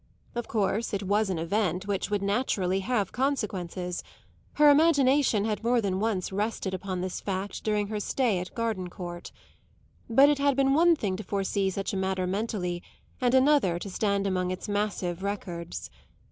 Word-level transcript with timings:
Of 0.33 0.47
course 0.47 0.95
it 0.95 1.03
was 1.03 1.29
an 1.29 1.37
event 1.37 1.85
which 1.85 2.09
would 2.09 2.23
naturally 2.23 2.79
have 2.79 3.11
consequences; 3.11 4.01
her 4.53 4.71
imagination 4.71 5.45
had 5.45 5.63
more 5.63 5.79
than 5.79 5.99
once 5.99 6.31
rested 6.31 6.73
upon 6.73 7.01
this 7.01 7.21
fact 7.21 7.63
during 7.63 7.85
her 7.89 7.99
stay 7.99 8.39
at 8.39 8.55
Gardencourt. 8.55 9.31
But 10.09 10.27
it 10.27 10.39
had 10.39 10.55
been 10.55 10.73
one 10.73 10.95
thing 10.95 11.17
to 11.17 11.23
foresee 11.23 11.69
such 11.69 11.93
a 11.93 11.97
matter 11.97 12.25
mentally 12.25 12.81
and 13.21 13.35
another 13.35 13.77
to 13.77 13.91
stand 13.91 14.25
among 14.25 14.49
its 14.49 14.67
massive 14.67 15.21
records. 15.21 15.91